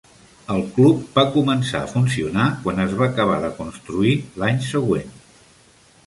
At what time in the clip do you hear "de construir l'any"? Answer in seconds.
3.43-4.57